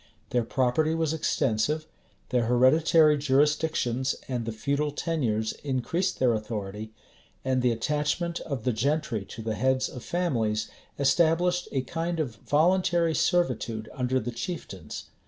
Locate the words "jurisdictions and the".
3.19-4.51